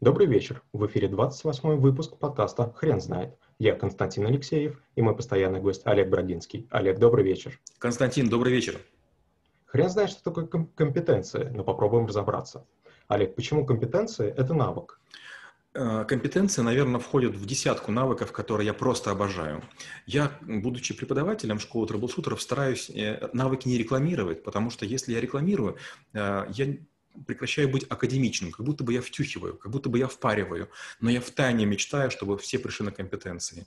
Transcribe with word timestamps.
Добрый 0.00 0.26
вечер. 0.26 0.62
В 0.72 0.86
эфире 0.86 1.08
28 1.08 1.76
выпуск 1.76 2.16
подкаста 2.16 2.72
«Хрен 2.74 3.02
знает». 3.02 3.36
Я 3.58 3.74
Константин 3.74 4.24
Алексеев 4.24 4.80
и 4.96 5.02
мой 5.02 5.14
постоянный 5.14 5.60
гость 5.60 5.82
Олег 5.84 6.08
Брагинский. 6.08 6.66
Олег, 6.70 6.98
добрый 6.98 7.22
вечер. 7.22 7.60
Константин, 7.76 8.30
добрый 8.30 8.50
вечер. 8.50 8.80
Хрен 9.66 9.90
знает, 9.90 10.08
что 10.08 10.22
такое 10.22 10.46
компетенция, 10.46 11.50
но 11.50 11.64
попробуем 11.64 12.06
разобраться. 12.06 12.64
Олег, 13.08 13.34
почему 13.34 13.66
компетенция– 13.66 14.32
это 14.38 14.54
навык? 14.54 14.98
Э, 15.74 16.06
компетенция, 16.08 16.62
наверное, 16.62 16.98
входит 16.98 17.36
в 17.36 17.44
десятку 17.44 17.92
навыков, 17.92 18.32
которые 18.32 18.64
я 18.64 18.72
просто 18.72 19.10
обожаю. 19.10 19.62
Я, 20.06 20.32
будучи 20.40 20.94
преподавателем 20.94 21.60
школы 21.60 21.86
трэблшутеров, 21.86 22.40
стараюсь 22.40 22.88
э, 22.88 23.28
навыки 23.34 23.68
не 23.68 23.76
рекламировать, 23.76 24.44
потому 24.44 24.70
что 24.70 24.86
если 24.86 25.12
я 25.12 25.20
рекламирую, 25.20 25.76
э, 26.14 26.46
я 26.48 26.76
прекращаю 27.26 27.68
быть 27.68 27.84
академичным, 27.88 28.52
как 28.52 28.64
будто 28.64 28.84
бы 28.84 28.92
я 28.92 29.02
втюхиваю, 29.02 29.56
как 29.56 29.70
будто 29.70 29.88
бы 29.88 29.98
я 29.98 30.06
впариваю, 30.06 30.70
но 31.00 31.10
я 31.10 31.20
втайне 31.20 31.66
мечтаю, 31.66 32.10
чтобы 32.10 32.38
все 32.38 32.58
пришли 32.58 32.84
на 32.84 32.92
компетенции 32.92 33.66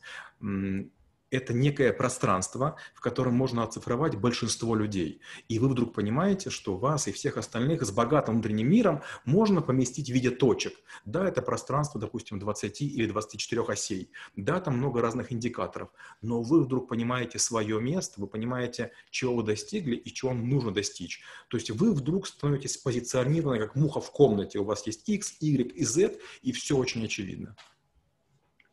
это 1.33 1.53
некое 1.53 1.91
пространство, 1.93 2.77
в 2.93 3.01
котором 3.01 3.33
можно 3.33 3.63
оцифровать 3.63 4.15
большинство 4.15 4.75
людей. 4.75 5.21
И 5.47 5.59
вы 5.59 5.69
вдруг 5.69 5.93
понимаете, 5.93 6.49
что 6.49 6.77
вас 6.77 7.07
и 7.07 7.11
всех 7.11 7.37
остальных 7.37 7.83
с 7.83 7.91
богатым 7.91 8.35
внутренним 8.35 8.69
миром 8.69 9.01
можно 9.25 9.61
поместить 9.61 10.09
в 10.09 10.13
виде 10.13 10.29
точек. 10.29 10.73
Да, 11.05 11.27
это 11.27 11.41
пространство, 11.41 11.99
допустим, 11.99 12.39
20 12.39 12.81
или 12.81 13.07
24 13.07 13.63
осей. 13.63 14.11
Да, 14.35 14.59
там 14.59 14.77
много 14.77 15.01
разных 15.01 15.31
индикаторов. 15.31 15.89
Но 16.21 16.43
вы 16.43 16.63
вдруг 16.63 16.87
понимаете 16.87 17.39
свое 17.39 17.81
место, 17.81 18.21
вы 18.21 18.27
понимаете, 18.27 18.91
чего 19.09 19.35
вы 19.35 19.43
достигли 19.43 19.95
и 19.95 20.13
чего 20.13 20.31
вам 20.31 20.47
нужно 20.47 20.71
достичь. 20.71 21.21
То 21.47 21.57
есть 21.57 21.71
вы 21.71 21.93
вдруг 21.93 22.27
становитесь 22.27 22.77
позиционированы 22.77 23.59
как 23.59 23.75
муха 23.75 23.99
в 23.99 24.11
комнате. 24.11 24.59
У 24.59 24.65
вас 24.65 24.85
есть 24.85 25.09
X, 25.09 25.37
Y 25.41 25.71
и 25.73 25.83
Z, 25.83 26.17
и 26.43 26.51
все 26.51 26.77
очень 26.77 27.03
очевидно. 27.03 27.55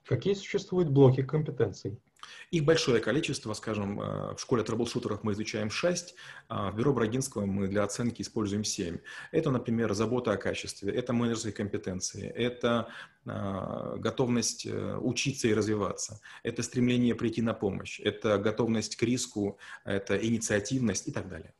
Какие 0.04 0.34
существуют 0.34 0.90
блоки 0.90 1.22
компетенций? 1.22 1.98
Их 2.50 2.64
большое 2.64 3.00
количество, 3.00 3.54
скажем, 3.54 4.00
э, 4.00 4.34
в 4.34 4.38
школе 4.40 4.62
трэблшутеров 4.62 5.22
мы 5.22 5.32
изучаем 5.32 5.70
6, 5.70 6.14
а 6.48 6.70
в 6.70 6.76
бюро 6.76 6.92
Брагинского 6.92 7.46
мы 7.46 7.68
для 7.68 7.84
оценки 7.84 8.22
используем 8.22 8.64
7. 8.64 8.98
Это, 9.32 9.50
например, 9.50 9.92
забота 9.94 10.32
о 10.32 10.36
качестве, 10.36 10.92
это 10.92 11.12
менеджерские 11.12 11.52
компетенции, 11.52 12.28
это 12.28 12.88
а, 13.26 13.96
готовность 13.96 14.66
э, 14.66 14.96
учиться 14.96 15.48
и 15.48 15.54
развиваться, 15.54 16.20
это 16.42 16.62
стремление 16.62 17.14
прийти 17.14 17.42
на 17.42 17.54
помощь, 17.54 18.00
это 18.00 18.38
готовность 18.38 18.96
к 18.96 19.02
риску, 19.02 19.58
это 19.84 20.16
инициативность 20.16 21.08
и 21.08 21.12
так 21.12 21.28
далее. 21.28 21.54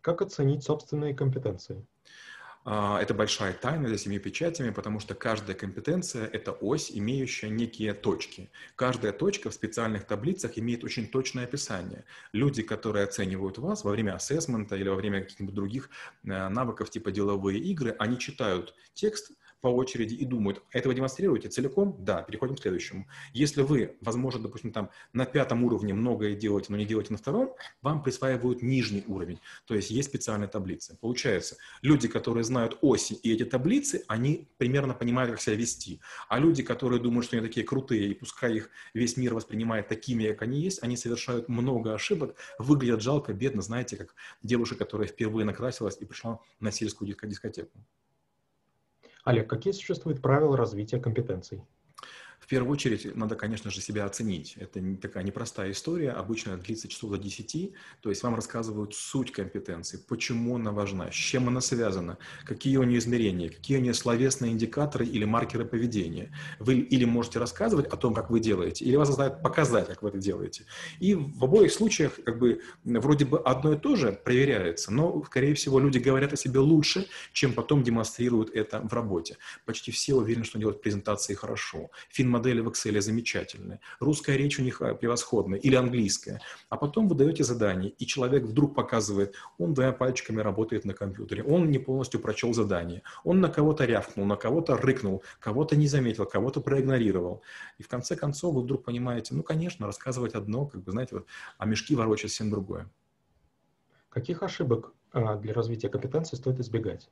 Как 0.00 0.22
оценить 0.22 0.64
собственные 0.64 1.14
компетенции? 1.14 1.86
А, 2.66 2.98
это 3.00 3.12
большая 3.12 3.52
тайна 3.52 3.88
за 3.88 3.98
семью 3.98 4.20
печатями, 4.20 4.70
потому 4.70 4.98
что 4.98 5.14
каждая 5.14 5.54
компетенция– 5.54 6.26
это 6.32 6.52
ось, 6.52 6.90
имеющая 6.90 7.50
некие 7.50 7.92
точки. 7.92 8.50
Каждая 8.74 9.12
точка 9.12 9.50
в 9.50 9.54
специальных 9.54 10.04
таблицах 10.04 10.58
имеет 10.58 10.82
очень 10.82 11.06
точное 11.06 11.44
описание. 11.44 12.04
Люди, 12.32 12.62
которые 12.62 13.04
оценивают 13.04 13.58
вас 13.58 13.84
во 13.84 13.90
время 13.90 14.14
ассессмента 14.14 14.76
или 14.76 14.88
во 14.88 14.96
время 14.96 15.20
каких-нибудь 15.20 15.54
других 15.54 15.90
э, 16.24 16.48
навыков 16.48 16.88
типа 16.88 17.12
деловые 17.12 17.58
игры, 17.58 17.94
они 17.98 18.18
читают 18.18 18.74
текст– 18.94 19.32
по 19.64 19.68
очереди 19.68 20.12
и 20.12 20.26
думают, 20.26 20.62
этого 20.72 20.94
демонстрируете 20.94 21.48
целиком? 21.48 21.96
Да, 21.98 22.20
переходим 22.20 22.54
к 22.54 22.60
следующему. 22.60 23.06
Если 23.32 23.62
вы, 23.62 23.96
возможно, 24.02 24.42
допустим, 24.42 24.72
там 24.72 24.90
на 25.14 25.24
пятом 25.24 25.64
уровне 25.64 25.94
многое 25.94 26.34
делаете, 26.34 26.66
но 26.68 26.76
не 26.76 26.84
делаете 26.84 27.12
на 27.12 27.16
втором, 27.16 27.54
вам 27.80 28.02
присваивают 28.02 28.60
нижний 28.60 29.04
уровень. 29.06 29.40
То 29.64 29.74
есть 29.74 29.90
есть 29.90 30.10
специальные 30.10 30.48
таблицы. 30.48 30.98
Получается, 31.00 31.56
люди, 31.80 32.08
которые 32.08 32.44
знают 32.44 32.76
оси 32.82 33.14
и 33.14 33.32
эти 33.32 33.46
таблицы, 33.46 34.04
они 34.06 34.50
примерно 34.58 34.92
понимают, 34.92 35.30
как 35.30 35.40
себя 35.40 35.56
вести. 35.56 36.02
А 36.28 36.38
люди, 36.38 36.62
которые 36.62 37.00
думают, 37.00 37.24
что 37.24 37.38
они 37.38 37.46
такие 37.46 37.64
крутые, 37.64 38.10
и 38.10 38.14
пускай 38.14 38.56
их 38.56 38.68
весь 38.92 39.16
мир 39.16 39.32
воспринимает 39.32 39.88
такими, 39.88 40.26
как 40.26 40.42
они 40.42 40.60
есть, 40.60 40.82
они 40.82 40.98
совершают 40.98 41.48
много 41.48 41.94
ошибок, 41.94 42.36
выглядят 42.58 43.00
жалко, 43.00 43.32
бедно, 43.32 43.62
знаете, 43.62 43.96
как 43.96 44.14
девушка, 44.42 44.76
которая 44.76 45.08
впервые 45.08 45.46
накрасилась 45.46 45.96
и 45.98 46.04
пришла 46.04 46.40
на 46.60 46.70
сельскую 46.70 47.08
дискотеку. 47.08 47.78
Олег, 49.24 49.48
какие 49.48 49.72
существуют 49.72 50.20
правила 50.20 50.54
развития 50.54 51.00
компетенций? 51.00 51.64
В 52.44 52.46
первую 52.46 52.72
очередь, 52.72 53.16
надо, 53.16 53.36
конечно 53.36 53.70
же, 53.70 53.80
себя 53.80 54.04
оценить. 54.04 54.56
Это 54.58 54.80
такая 55.00 55.24
непростая 55.24 55.70
история, 55.70 56.10
обычно 56.10 56.58
длится 56.58 56.88
часов 56.88 57.12
до 57.12 57.16
10, 57.16 57.72
то 58.02 58.10
есть 58.10 58.22
вам 58.22 58.34
рассказывают 58.34 58.94
суть 58.94 59.32
компетенции, 59.32 59.98
почему 60.08 60.56
она 60.56 60.70
важна, 60.70 61.10
с 61.10 61.14
чем 61.14 61.48
она 61.48 61.62
связана, 61.62 62.18
какие 62.44 62.76
у 62.76 62.82
нее 62.82 62.98
измерения, 62.98 63.48
какие 63.48 63.78
у 63.78 63.80
нее 63.80 63.94
словесные 63.94 64.52
индикаторы 64.52 65.06
или 65.06 65.24
маркеры 65.24 65.64
поведения. 65.64 66.36
Вы 66.58 66.80
или 66.80 67.06
можете 67.06 67.38
рассказывать 67.38 67.86
о 67.86 67.96
том, 67.96 68.12
как 68.12 68.28
вы 68.28 68.40
делаете, 68.40 68.84
или 68.84 68.96
вас 68.96 69.08
заставят 69.08 69.42
показать, 69.42 69.88
как 69.88 70.02
вы 70.02 70.10
это 70.10 70.18
делаете. 70.18 70.66
И 71.00 71.14
в 71.14 71.42
обоих 71.42 71.72
случаях 71.72 72.22
как 72.24 72.38
бы 72.38 72.60
вроде 72.84 73.24
бы 73.24 73.38
одно 73.38 73.72
и 73.72 73.78
то 73.78 73.96
же 73.96 74.12
проверяется, 74.12 74.92
но, 74.92 75.24
скорее 75.24 75.54
всего, 75.54 75.80
люди 75.80 75.96
говорят 75.96 76.34
о 76.34 76.36
себе 76.36 76.58
лучше, 76.58 77.06
чем 77.32 77.54
потом 77.54 77.82
демонстрируют 77.82 78.50
это 78.54 78.80
в 78.80 78.92
работе. 78.92 79.38
Почти 79.64 79.92
все 79.92 80.14
уверены, 80.14 80.44
что 80.44 80.58
делают 80.58 80.82
презентации 80.82 81.32
хорошо. 81.32 81.90
Фин 82.10 82.33
модели 82.34 82.60
в 82.60 82.68
Excel 82.68 83.00
замечательные, 83.00 83.80
русская 84.00 84.36
речь 84.36 84.58
у 84.58 84.62
них 84.62 84.82
а, 84.82 84.94
превосходная 84.94 85.58
или 85.58 85.76
английская. 85.76 86.40
А 86.68 86.76
потом 86.76 87.08
вы 87.08 87.14
даете 87.14 87.44
задание, 87.44 87.90
и 87.90 88.06
человек 88.06 88.44
вдруг 88.44 88.74
показывает, 88.74 89.34
он 89.58 89.74
двумя 89.74 89.92
пальчиками 89.92 90.40
работает 90.40 90.84
на 90.84 90.94
компьютере, 90.94 91.44
он 91.44 91.70
не 91.70 91.78
полностью 91.78 92.20
прочел 92.20 92.52
задание, 92.52 93.02
он 93.24 93.40
на 93.40 93.48
кого-то 93.48 93.84
рявкнул, 93.84 94.26
на 94.26 94.36
кого-то 94.36 94.76
рыкнул, 94.76 95.22
кого-то 95.40 95.76
не 95.76 95.86
заметил, 95.86 96.26
кого-то 96.26 96.60
проигнорировал. 96.60 97.42
И 97.78 97.82
в 97.82 97.88
конце 97.88 98.16
концов 98.16 98.54
вы 98.54 98.62
вдруг 98.62 98.84
понимаете, 98.84 99.34
ну, 99.34 99.42
конечно, 99.42 99.86
рассказывать 99.86 100.34
одно, 100.34 100.66
как 100.66 100.82
бы, 100.82 100.92
знаете, 100.92 101.16
вот, 101.16 101.26
а 101.58 101.66
мешки 101.66 101.94
ворочать 101.94 102.30
совсем 102.30 102.50
другое. 102.50 102.90
Каких 104.08 104.42
ошибок 104.42 104.92
а, 105.12 105.36
для 105.36 105.52
развития 105.54 105.88
компетенции 105.88 106.36
стоит 106.36 106.60
избегать? 106.60 107.08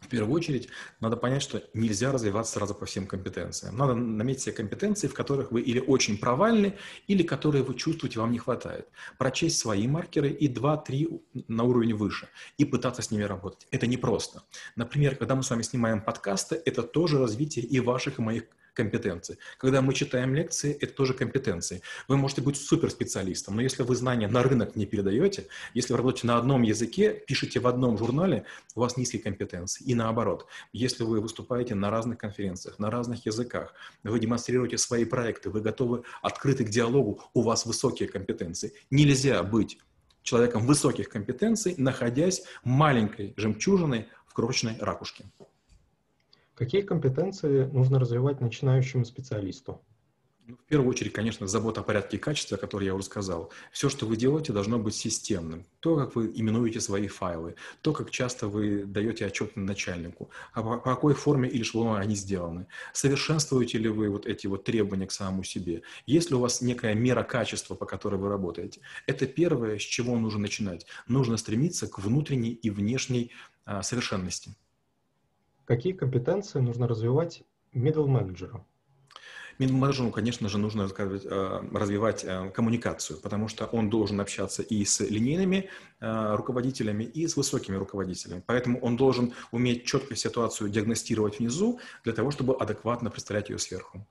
В 0.00 0.08
первую 0.08 0.34
очередь, 0.34 0.68
надо 1.00 1.16
понять, 1.16 1.42
что 1.42 1.62
нельзя 1.72 2.12
развиваться 2.12 2.52
сразу 2.52 2.74
по 2.74 2.84
всем 2.84 3.06
компетенциям. 3.06 3.76
Надо 3.76 3.94
наметить 3.94 4.42
себе 4.42 4.54
компетенции, 4.54 5.08
в 5.08 5.14
которых 5.14 5.50
вы 5.50 5.62
или 5.62 5.80
очень 5.80 6.18
провальны, 6.18 6.76
или 7.06 7.22
которые 7.22 7.64
вы 7.64 7.74
чувствуете, 7.74 8.20
вам 8.20 8.30
не 8.30 8.38
хватает. 8.38 8.88
Прочесть 9.18 9.58
свои 9.58 9.88
маркеры 9.88 10.30
и 10.30 10.52
2-3 10.52 11.44
на 11.48 11.64
уровень 11.64 11.94
выше, 11.94 12.28
и 12.58 12.64
пытаться 12.64 13.02
с 13.02 13.10
ними 13.10 13.22
работать. 13.22 13.66
Это 13.70 13.86
непросто. 13.86 14.42
Например, 14.76 15.16
когда 15.16 15.34
мы 15.34 15.42
с 15.42 15.50
вами 15.50 15.62
снимаем 15.62 16.00
подкасты, 16.02 16.60
это 16.64 16.82
тоже 16.82 17.18
развитие 17.18 17.64
и 17.64 17.80
ваших, 17.80 18.18
и 18.18 18.22
моих 18.22 18.44
компетенции. 18.76 19.38
Когда 19.58 19.82
мы 19.82 19.94
читаем 19.94 20.34
лекции, 20.34 20.76
это 20.80 20.92
тоже 20.92 21.14
компетенции. 21.14 21.82
Вы 22.06 22.16
можете 22.16 22.42
быть 22.42 22.56
суперспециалистом, 22.56 23.56
но 23.56 23.62
если 23.62 23.82
вы 23.82 23.96
знания 23.96 24.28
на 24.28 24.42
рынок 24.42 24.76
не 24.76 24.86
передаете, 24.86 25.48
если 25.74 25.92
вы 25.92 25.96
работаете 25.96 26.26
на 26.26 26.36
одном 26.36 26.62
языке, 26.62 27.12
пишете 27.26 27.58
в 27.58 27.66
одном 27.66 27.98
журнале, 27.98 28.44
у 28.74 28.80
вас 28.80 28.96
низкие 28.96 29.22
компетенции. 29.22 29.82
И 29.84 29.94
наоборот, 29.94 30.46
если 30.72 31.02
вы 31.02 31.20
выступаете 31.20 31.74
на 31.74 31.90
разных 31.90 32.18
конференциях, 32.18 32.78
на 32.78 32.90
разных 32.90 33.26
языках, 33.26 33.74
вы 34.04 34.20
демонстрируете 34.20 34.78
свои 34.78 35.04
проекты, 35.04 35.50
вы 35.50 35.60
готовы 35.60 36.02
открыты 36.22 36.64
к 36.64 36.68
диалогу, 36.68 37.22
у 37.34 37.40
вас 37.40 37.66
высокие 37.66 38.08
компетенции. 38.08 38.72
Нельзя 38.90 39.42
быть 39.42 39.78
человеком 40.22 40.66
высоких 40.66 41.08
компетенций, 41.08 41.74
находясь 41.78 42.42
маленькой 42.64 43.32
жемчужиной 43.36 44.08
в 44.26 44.34
крошечной 44.34 44.76
ракушке. 44.78 45.24
Какие 46.56 46.80
компетенции 46.80 47.66
нужно 47.66 47.98
развивать 47.98 48.40
начинающему 48.40 49.04
специалисту? 49.04 49.82
Ну, 50.46 50.56
в 50.56 50.64
первую 50.64 50.88
очередь, 50.88 51.12
конечно, 51.12 51.46
забота 51.46 51.82
о 51.82 51.84
порядке 51.84 52.16
и 52.16 52.20
качестве, 52.20 52.56
о 52.56 52.58
которой 52.58 52.84
я 52.84 52.94
уже 52.94 53.04
сказал. 53.04 53.52
Все, 53.72 53.90
что 53.90 54.06
вы 54.06 54.16
делаете, 54.16 54.54
должно 54.54 54.78
быть 54.78 54.94
системным. 54.94 55.66
То, 55.80 55.96
как 55.96 56.16
вы 56.16 56.32
именуете 56.34 56.80
свои 56.80 57.08
файлы, 57.08 57.56
то, 57.82 57.92
как 57.92 58.10
часто 58.10 58.48
вы 58.48 58.84
даете 58.86 59.26
отчет 59.26 59.54
начальнику, 59.54 60.30
а 60.54 60.62
по, 60.62 60.78
какой 60.78 61.12
форме 61.12 61.46
или 61.50 61.62
шаблону 61.62 61.96
они 61.96 62.14
сделаны. 62.14 62.68
Совершенствуете 62.94 63.76
ли 63.76 63.90
вы 63.90 64.08
вот 64.08 64.24
эти 64.24 64.46
вот 64.46 64.64
требования 64.64 65.06
к 65.06 65.12
самому 65.12 65.42
себе? 65.42 65.82
Есть 66.06 66.30
ли 66.30 66.36
у 66.36 66.40
вас 66.40 66.62
некая 66.62 66.94
мера 66.94 67.22
качества, 67.22 67.74
по 67.74 67.84
которой 67.84 68.16
вы 68.16 68.30
работаете? 68.30 68.80
Это 69.06 69.26
первое, 69.26 69.78
с 69.78 69.82
чего 69.82 70.16
нужно 70.16 70.40
начинать. 70.40 70.86
Нужно 71.06 71.36
стремиться 71.36 71.86
к 71.86 71.98
внутренней 71.98 72.52
и 72.52 72.70
внешней 72.70 73.32
а, 73.66 73.82
совершенности. 73.82 74.56
Какие 75.66 75.94
компетенции 75.94 76.60
нужно 76.60 76.86
развивать 76.86 77.42
middle 77.74 78.06
менеджеру? 78.06 78.64
Middle 79.58 79.72
менеджеру, 79.72 80.10
конечно 80.12 80.48
же, 80.48 80.58
нужно 80.58 80.82
э, 80.96 81.60
развивать 81.72 82.24
э, 82.24 82.50
коммуникацию, 82.50 83.18
потому 83.20 83.48
что 83.48 83.66
он 83.66 83.90
должен 83.90 84.20
общаться 84.20 84.62
и 84.62 84.84
с 84.84 85.00
линейными 85.00 85.68
э, 85.98 86.34
руководителями, 86.36 87.02
и 87.02 87.26
с 87.26 87.36
высокими 87.36 87.74
руководителями. 87.74 88.44
Поэтому 88.46 88.78
он 88.80 88.96
должен 88.96 89.32
уметь 89.50 89.84
четко 89.84 90.14
ситуацию 90.14 90.70
диагностировать 90.70 91.40
внизу 91.40 91.80
для 92.04 92.12
того, 92.12 92.30
чтобы 92.30 92.54
адекватно 92.54 93.10
представлять 93.10 93.48
ее 93.50 93.58
сверху. 93.58 94.06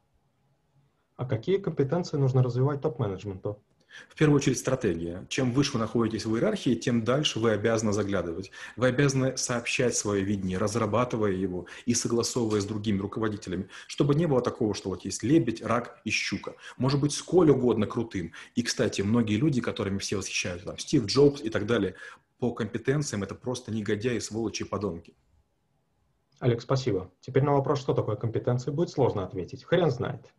А 1.16 1.26
какие 1.26 1.58
компетенции 1.58 2.18
нужно 2.18 2.44
развивать 2.44 2.82
топ-менеджменту? 2.82 3.62
В 4.10 4.16
первую 4.18 4.38
очередь 4.38 4.58
стратегия. 4.58 5.26
Чем 5.30 5.52
выше 5.52 5.74
вы 5.74 5.80
находитесь 5.80 6.26
в 6.26 6.36
иерархии, 6.36 6.76
тем 6.76 7.04
дальше 7.04 7.40
вы 7.40 7.52
обязаны 7.52 7.94
заглядывать. 7.94 8.52
Вы 8.76 8.88
обязаны 8.88 9.38
сообщать 9.38 9.96
свое 9.96 10.24
видение, 10.24 10.58
разрабатывая 10.58 11.32
его 11.32 11.68
и 11.86 11.94
согласовывая 11.94 12.62
с 12.62 12.66
другими 12.66 13.00
руководителями, 13.00 13.70
чтобы 13.88 14.16
не 14.16 14.26
было 14.26 14.42
такого, 14.42 14.74
что 14.74 14.90
вот 14.90 15.06
есть 15.06 15.24
лебедь, 15.24 15.62
рак 15.62 16.00
и 16.04 16.10
щука. 16.10 16.56
Может 16.78 17.00
быть, 17.00 17.14
сколь 17.14 17.50
угодно 17.50 17.88
крутым. 17.88 18.34
И, 18.56 18.64
кстати, 18.64 19.02
многие 19.02 19.38
люди, 19.38 19.62
которыми 19.62 20.00
все 20.00 20.18
восхищаются, 20.18 20.68
там, 20.68 20.78
Стив 20.78 21.06
Джобс 21.06 21.42
и 21.42 21.50
так 21.50 21.66
далее, 21.66 21.96
по 22.40 22.54
компетенциям 22.54 23.24
это 23.24 23.36
просто 23.36 23.72
негодяи, 23.72 24.20
сволочи 24.20 24.64
и 24.64 24.66
подонки. 24.66 25.16
Олег, 26.40 26.62
спасибо. 26.62 27.12
Теперь 27.22 27.44
на 27.44 27.54
вопрос, 27.54 27.80
что 27.80 27.94
такое 27.94 28.18
компетенция, 28.18 28.74
будет 28.74 28.90
сложно 28.90 29.24
ответить. 29.24 29.64
Хрен 29.64 29.90
знает. 29.90 30.34